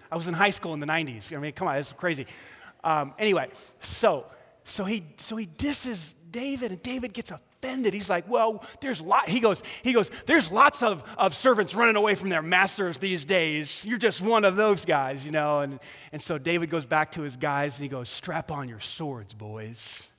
[0.10, 1.36] I was in high school in the 90s.
[1.36, 2.26] I mean, come on, this is crazy.
[2.84, 3.50] Um, anyway,
[3.82, 4.28] so
[4.68, 7.94] so he, so he disses David, and David gets offended.
[7.94, 11.96] He's like, well, there's lot, he goes, he goes, there's lots of, of servants running
[11.96, 13.84] away from their masters these days.
[13.86, 15.62] You're just one of those guys, you know.
[15.62, 15.80] And,
[16.12, 19.34] and so David goes back to his guys and he goes, strap on your swords,
[19.34, 20.10] boys.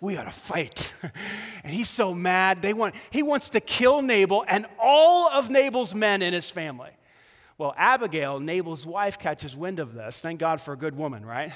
[0.00, 0.92] We ought to fight.
[1.64, 2.62] and he's so mad.
[2.62, 6.90] They want, he wants to kill Nabal and all of Nabal's men in his family.
[7.58, 10.20] Well, Abigail, Nabal's wife, catches wind of this.
[10.20, 11.52] Thank God for a good woman, right?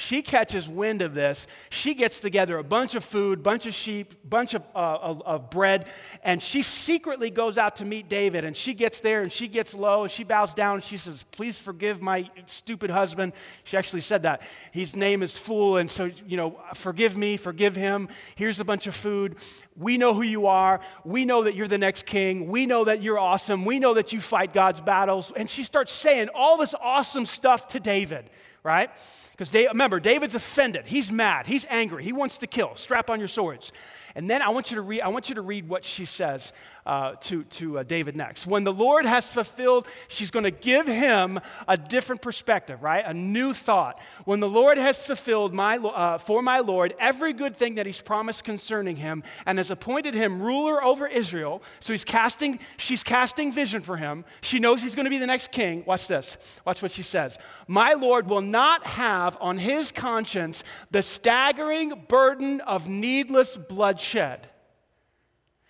[0.00, 1.48] She catches wind of this.
[1.70, 5.50] She gets together a bunch of food, bunch of sheep, bunch of, uh, of, of,
[5.50, 5.88] bread,
[6.22, 8.44] and she secretly goes out to meet David.
[8.44, 11.24] And she gets there and she gets low and she bows down and she says,
[11.32, 13.32] Please forgive my stupid husband.
[13.64, 14.42] She actually said that.
[14.70, 18.08] His name is Fool, and so, you know, forgive me, forgive him.
[18.36, 19.34] Here's a bunch of food.
[19.76, 20.78] We know who you are.
[21.04, 22.46] We know that you're the next king.
[22.46, 23.64] We know that you're awesome.
[23.64, 25.32] We know that you fight God's battles.
[25.34, 28.30] And she starts saying all this awesome stuff to David,
[28.68, 28.90] right?
[29.32, 30.86] Because they remember, David's offended.
[30.86, 31.46] He's mad.
[31.46, 32.04] He's angry.
[32.04, 32.76] He wants to kill.
[32.76, 33.72] Strap on your swords.
[34.14, 36.52] And then I want you to read, I want you to read what she says
[36.88, 38.46] uh, to, to uh, David next.
[38.46, 43.04] When the Lord has fulfilled, she's going to give him a different perspective, right?
[43.06, 44.00] A new thought.
[44.24, 48.00] When the Lord has fulfilled my, uh, for my Lord every good thing that he's
[48.00, 53.52] promised concerning him and has appointed him ruler over Israel, so he's casting, she's casting
[53.52, 54.24] vision for him.
[54.40, 55.84] She knows he's going to be the next king.
[55.84, 56.38] Watch this.
[56.64, 57.38] Watch what she says.
[57.66, 64.48] My Lord will not have on his conscience the staggering burden of needless bloodshed.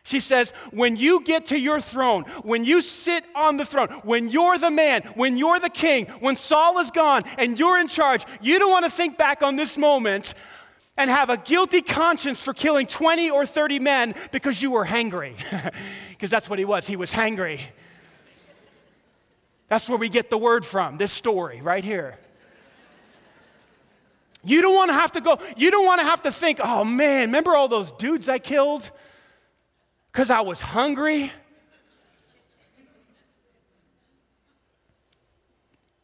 [0.09, 4.31] She says, when you get to your throne, when you sit on the throne, when
[4.31, 8.25] you're the man, when you're the king, when Saul is gone and you're in charge,
[8.41, 10.33] you don't want to think back on this moment
[10.97, 15.35] and have a guilty conscience for killing 20 or 30 men because you were hangry.
[16.11, 16.85] Because that's what he was.
[16.85, 17.61] He was hangry.
[19.69, 22.19] That's where we get the word from, this story right here.
[24.43, 26.83] You don't want to have to go, you don't want to have to think, oh
[26.83, 28.91] man, remember all those dudes I killed?
[30.19, 31.31] Because I was hungry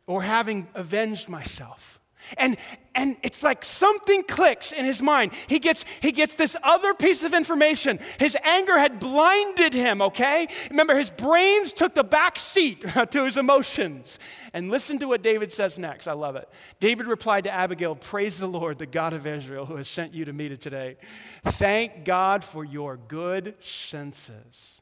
[0.07, 1.94] or having avenged myself.
[2.37, 2.57] And,
[2.95, 5.33] and it's like something clicks in his mind.
[5.47, 7.99] He gets, he gets this other piece of information.
[8.19, 10.49] His anger had blinded him, okay?
[10.71, 14.19] Remember, his brains took the back seat to his emotions.
[14.53, 16.07] And listen to what David says next.
[16.07, 16.49] I love it.
[16.81, 20.25] David replied to Abigail Praise the Lord, the God of Israel, who has sent you
[20.25, 20.97] to me today.
[21.45, 24.81] Thank God for your good senses.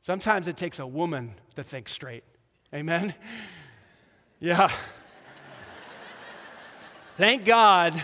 [0.00, 2.24] Sometimes it takes a woman to think straight.
[2.72, 3.14] Amen?
[4.38, 4.70] Yeah.
[7.16, 7.94] Thank God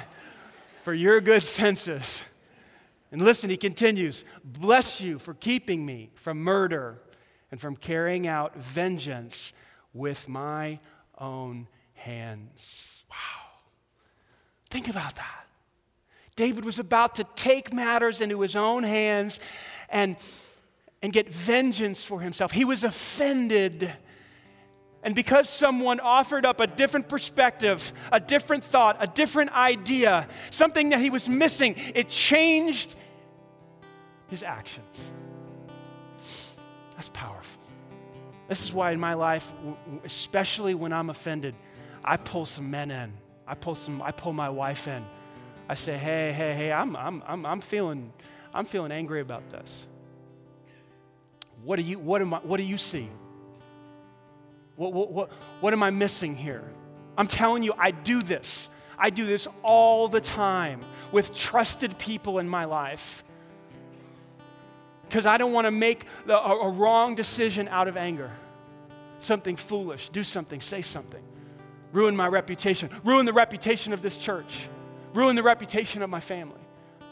[0.85, 2.25] for your good senses.
[3.11, 6.96] And listen, he continues Bless you for keeping me from murder
[7.51, 9.53] and from carrying out vengeance
[9.92, 10.79] with my
[11.18, 13.03] own hands.
[13.11, 13.16] Wow.
[14.70, 15.46] Think about that.
[16.35, 19.40] David was about to take matters into his own hands
[19.90, 20.16] and,
[21.03, 22.51] and get vengeance for himself.
[22.51, 23.92] He was offended.
[25.02, 30.90] And because someone offered up a different perspective, a different thought, a different idea, something
[30.90, 32.94] that he was missing, it changed
[34.28, 35.12] his actions.
[36.94, 37.60] That's powerful.
[38.48, 39.52] This is why in my life,
[40.04, 41.54] especially when I'm offended,
[42.04, 43.12] I pull some men in.
[43.46, 45.04] I pull some, I pull my wife in.
[45.68, 48.12] I say, hey, hey, hey, I'm, I'm, I'm, I'm feeling,
[48.54, 49.88] I'm feeling angry about this.
[51.64, 53.08] What do you, what am I, what do you see?
[54.76, 55.30] What, what, what,
[55.61, 56.64] what am I missing here?
[57.16, 58.70] I'm telling you, I do this.
[58.98, 60.80] I do this all the time
[61.11, 63.24] with trusted people in my life
[65.02, 68.30] because I don't want to make the, a, a wrong decision out of anger.
[69.18, 71.22] Something foolish, do something, say something,
[71.92, 74.68] ruin my reputation, ruin the reputation of this church,
[75.12, 76.61] ruin the reputation of my family.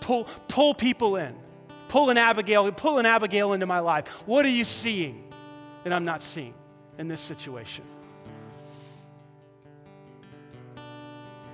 [0.01, 1.37] Pull, pull people in,
[1.88, 4.09] pull an Abigail, pull an Abigail into my life.
[4.25, 5.31] What are you seeing
[5.85, 6.55] that I'm not seeing
[6.98, 7.85] in this situation?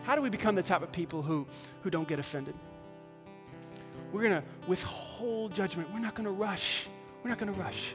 [0.05, 1.47] How do we become the type of people who,
[1.83, 2.55] who don't get offended?
[4.13, 5.93] We're going to withhold judgment.
[5.93, 6.87] We're not going to rush.
[7.23, 7.95] We're not going to rush.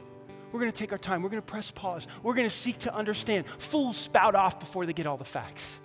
[0.52, 1.22] We're going to take our time.
[1.22, 2.06] We're going to press pause.
[2.22, 3.46] We're going to seek to understand.
[3.58, 5.80] Fools spout off before they get all the facts.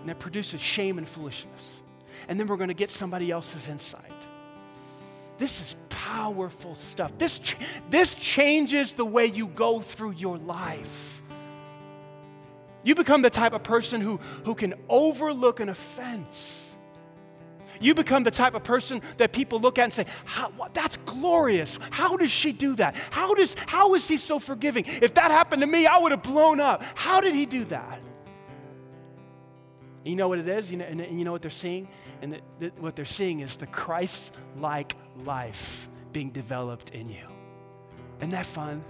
[0.00, 1.82] And that produces shame and foolishness.
[2.28, 4.11] And then we're going to get somebody else's insight.
[5.42, 7.18] This is powerful stuff.
[7.18, 7.40] This,
[7.90, 11.20] this changes the way you go through your life.
[12.84, 16.68] You become the type of person who, who can overlook an offense
[17.80, 20.06] you become the type of person that people look at and say,
[20.72, 21.80] That's glorious.
[21.90, 22.94] How does she do that?
[23.10, 24.84] How, does, how is he so forgiving?
[24.86, 26.84] If that happened to me, I would have blown up.
[26.94, 28.00] How did he do that?
[30.04, 30.70] You know what it is?
[30.70, 31.88] You know, and, you know what they're seeing?
[32.22, 37.26] And the, the, what they're seeing is the Christ like life being developed in you.
[38.20, 38.84] Isn't that fun?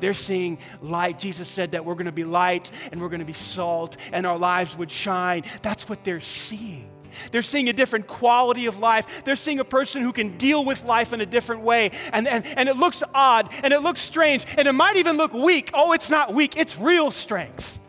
[0.00, 1.18] They're seeing light.
[1.18, 4.26] Jesus said that we're going to be light and we're going to be salt and
[4.26, 5.44] our lives would shine.
[5.62, 6.90] That's what they're seeing.
[7.30, 9.06] They're seeing a different quality of life.
[9.24, 11.90] They're seeing a person who can deal with life in a different way.
[12.12, 15.32] And, and, and it looks odd and it looks strange and it might even look
[15.32, 15.70] weak.
[15.74, 17.80] Oh, it's not weak, it's real strength.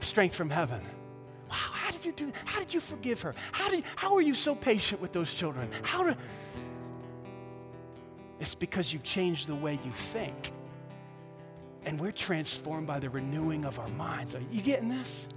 [0.00, 0.80] Strength from heaven.
[2.04, 2.34] You do that?
[2.44, 3.34] How did you forgive her?
[3.52, 5.68] How, did, how are you so patient with those children?
[5.82, 6.14] How do.
[8.40, 10.52] It's because you've changed the way you think.
[11.84, 14.34] And we're transformed by the renewing of our minds.
[14.34, 15.28] Are you getting this?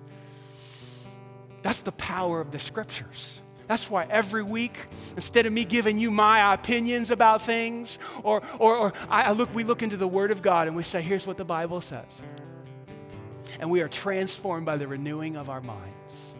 [1.62, 3.42] That's the power of the scriptures.
[3.68, 4.78] That's why every week,
[5.16, 9.66] instead of me giving you my opinions about things, or, or, or I look, we
[9.66, 12.22] look into the Word of God and we say, here's what the Bible says.
[13.60, 16.36] And we are transformed by the renewing of our minds.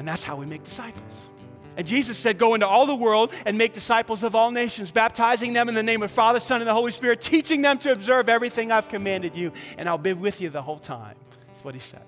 [0.00, 1.28] And that's how we make disciples.
[1.76, 5.52] And Jesus said, Go into all the world and make disciples of all nations, baptizing
[5.52, 8.30] them in the name of Father, Son, and the Holy Spirit, teaching them to observe
[8.30, 11.16] everything I've commanded you, and I'll be with you the whole time.
[11.46, 12.00] That's what he said.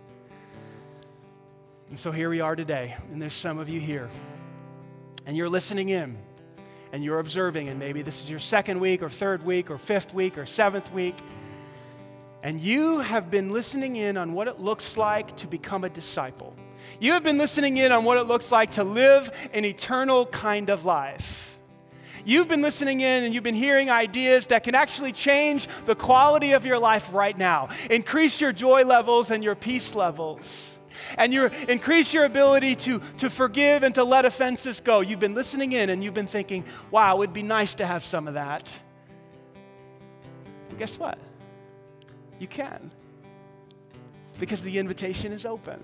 [1.91, 4.09] And so here we are today, and there's some of you here,
[5.27, 6.17] and you're listening in,
[6.93, 10.15] and you're observing, and maybe this is your second week, or third week, or fifth
[10.15, 11.17] week, or seventh week,
[12.43, 16.57] and you have been listening in on what it looks like to become a disciple.
[17.01, 20.71] You have been listening in on what it looks like to live an eternal kind
[20.71, 21.59] of life.
[22.25, 26.53] You've been listening in and you've been hearing ideas that can actually change the quality
[26.53, 30.79] of your life right now, increase your joy levels and your peace levels
[31.19, 35.01] and you increase your ability to, to forgive and to let offenses go.
[35.01, 38.05] You've been listening in and you've been thinking, wow, it would be nice to have
[38.05, 38.79] some of that.
[40.79, 41.19] Guess what?
[42.39, 42.91] You can.
[44.39, 45.83] Because the invitation is open.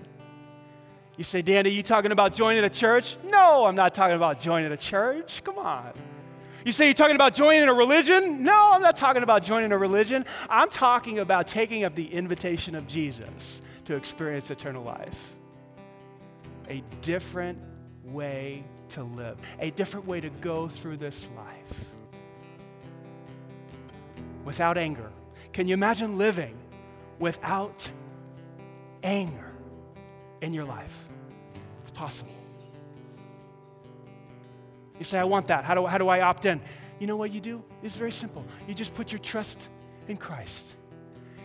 [1.19, 3.17] You say, Danny, you talking about joining a church?
[3.29, 5.43] No, I'm not talking about joining a church.
[5.43, 5.91] Come on.
[6.63, 8.41] You say you're talking about joining a religion?
[8.41, 10.23] No, I'm not talking about joining a religion.
[10.49, 15.35] I'm talking about taking up the invitation of Jesus to experience eternal life.
[16.69, 17.59] A different
[18.05, 21.85] way to live, a different way to go through this life
[24.45, 25.11] without anger.
[25.51, 26.57] Can you imagine living
[27.19, 27.89] without
[29.03, 29.48] anger
[30.41, 31.07] in your life?
[31.81, 32.31] It's possible.
[34.97, 35.63] You say, I want that.
[35.63, 36.61] How do, how do I opt in?
[36.99, 37.63] You know what you do?
[37.81, 38.45] It's very simple.
[38.67, 39.69] You just put your trust
[40.07, 40.65] in Christ.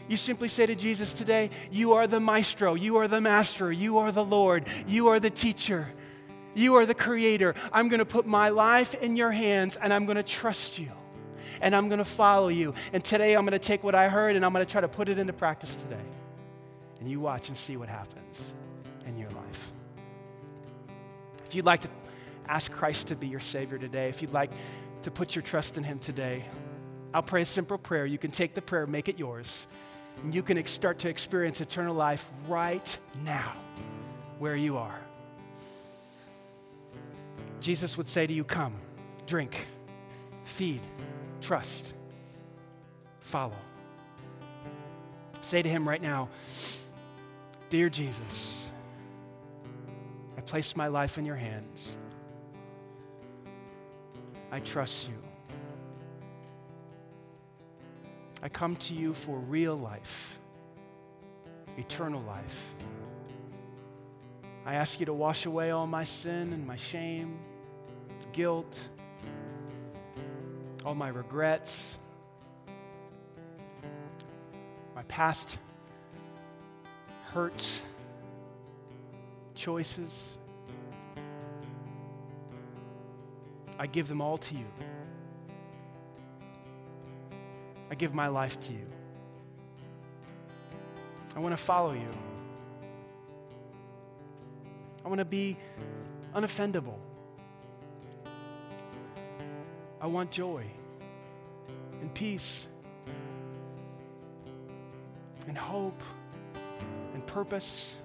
[0.08, 3.98] You simply say to Jesus today, You are the maestro, you are the master, you
[3.98, 5.88] are the Lord, you are the teacher,
[6.54, 7.54] you are the creator.
[7.72, 10.90] I'm going to put my life in your hands and I'm going to trust you
[11.60, 12.74] and I'm going to follow you.
[12.92, 14.88] And today I'm going to take what I heard and I'm going to try to
[14.88, 16.04] put it into practice today.
[17.00, 18.52] And you watch and see what happens.
[21.54, 21.88] If you'd like to
[22.48, 24.50] ask Christ to be your Savior today, if you'd like
[25.02, 26.44] to put your trust in Him today,
[27.14, 28.06] I'll pray a simple prayer.
[28.06, 29.68] You can take the prayer, make it yours.
[30.24, 33.52] And you can start to experience eternal life right now,
[34.40, 34.98] where you are.
[37.60, 38.74] Jesus would say to you, Come,
[39.24, 39.68] drink,
[40.42, 40.80] feed,
[41.40, 41.94] trust,
[43.20, 43.54] follow.
[45.40, 46.30] Say to him right now,
[47.70, 48.63] Dear Jesus,
[50.46, 51.96] place my life in your hands.
[54.50, 55.14] I trust you.
[58.42, 60.38] I come to you for real life,
[61.78, 62.70] eternal life.
[64.66, 67.38] I ask you to wash away all my sin and my shame,
[68.32, 68.78] guilt,
[70.84, 71.96] all my regrets,
[74.94, 75.58] my past
[77.32, 77.82] hurts,
[79.64, 80.36] choices.
[83.78, 84.66] I give them all to you.
[87.90, 88.86] I give my life to you.
[91.34, 92.10] I want to follow you.
[95.02, 95.56] I want to be
[96.34, 96.98] unoffendable.
[99.98, 100.66] I want joy
[102.02, 102.68] and peace
[105.48, 106.02] and hope
[107.14, 107.96] and purpose.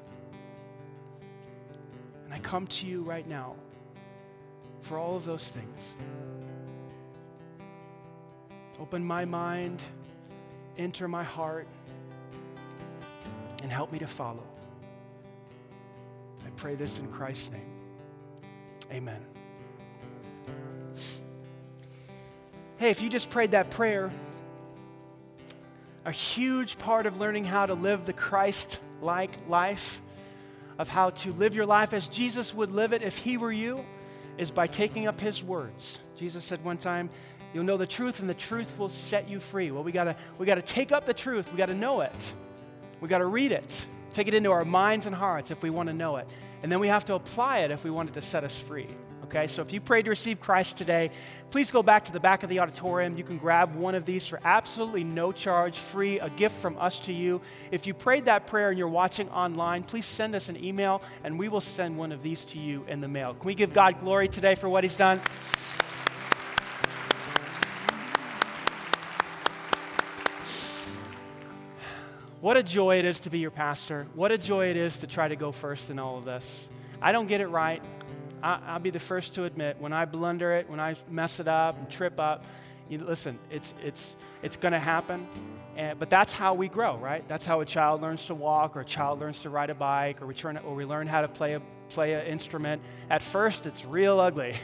[2.29, 3.55] And I come to you right now
[4.81, 5.95] for all of those things.
[8.79, 9.81] Open my mind,
[10.77, 11.67] enter my heart,
[13.63, 14.43] and help me to follow.
[16.45, 17.71] I pray this in Christ's name.
[18.91, 19.25] Amen.
[22.77, 24.11] Hey, if you just prayed that prayer,
[26.05, 30.03] a huge part of learning how to live the Christ like life,
[30.79, 33.85] of how to live your life as Jesus would live it if he were you,
[34.39, 35.99] is by taking up his words.
[36.15, 37.09] Jesus said one time,
[37.53, 39.71] You'll know the truth, and the truth will set you free.
[39.71, 41.51] Well, we gotta, we gotta take up the truth.
[41.51, 42.33] We gotta know it.
[43.01, 46.17] We gotta read it, take it into our minds and hearts if we wanna know
[46.17, 46.27] it.
[46.61, 48.87] And then we have to apply it if we want it to set us free.
[49.29, 51.11] Okay, so if you prayed to receive Christ today,
[51.51, 53.15] please go back to the back of the auditorium.
[53.15, 56.97] You can grab one of these for absolutely no charge, free, a gift from us
[57.01, 57.39] to you.
[57.69, 61.37] If you prayed that prayer and you're watching online, please send us an email and
[61.37, 63.35] we will send one of these to you in the mail.
[63.35, 65.21] Can we give God glory today for what He's done?
[72.41, 74.07] What a joy it is to be your pastor.
[74.15, 76.67] What a joy it is to try to go first in all of this.
[76.99, 77.83] I don't get it right.
[78.41, 81.47] I, will be the first to admit when I blunder it, when I mess it
[81.47, 82.45] up and trip up.
[82.89, 85.27] You, listen, it's, it's, it's going to happen.
[85.75, 87.27] And, but that's how we grow, right?
[87.27, 90.21] That's how a child learns to walk, or a child learns to ride a bike,
[90.21, 92.81] or we, turn, or we learn how to play a play an instrument.
[93.09, 94.55] At first, it's real ugly,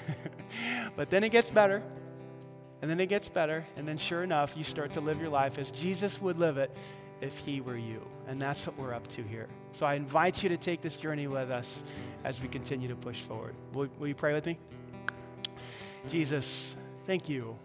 [0.96, 1.82] but then it gets better,
[2.82, 5.58] and then it gets better, and then sure enough, you start to live your life
[5.58, 6.76] as Jesus would live it
[7.22, 8.02] if he were you.
[8.28, 9.48] And that's what we're up to here.
[9.72, 11.84] So I invite you to take this journey with us
[12.24, 13.56] as we continue to push forward.
[13.74, 14.58] Will, will you pray with me?
[16.10, 17.58] Jesus, thank you.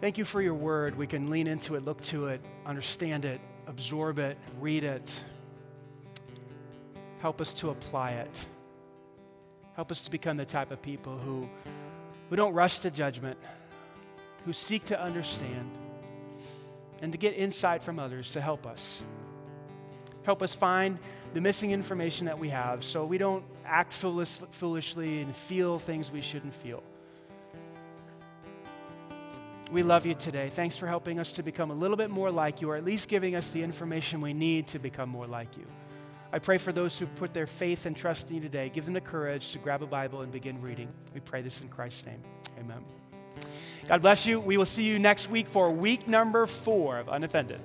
[0.00, 0.96] Thank you for your word.
[0.96, 5.22] We can lean into it, look to it, understand it, absorb it, read it.
[7.18, 8.46] Help us to apply it.
[9.76, 11.48] Help us to become the type of people who,
[12.28, 13.38] who don't rush to judgment,
[14.44, 15.70] who seek to understand,
[17.02, 19.02] and to get insight from others to help us.
[20.22, 20.98] Help us find
[21.32, 26.10] the missing information that we have so we don't act foolish, foolishly and feel things
[26.10, 26.82] we shouldn't feel.
[29.70, 30.48] We love you today.
[30.50, 33.08] Thanks for helping us to become a little bit more like you, or at least
[33.08, 35.64] giving us the information we need to become more like you.
[36.32, 38.68] I pray for those who put their faith and trust in you today.
[38.68, 40.88] Give them the courage to grab a Bible and begin reading.
[41.14, 42.22] We pray this in Christ's name.
[42.58, 42.99] Amen.
[43.90, 44.38] God bless you.
[44.38, 47.60] We will see you next week for week number four of Unoffended.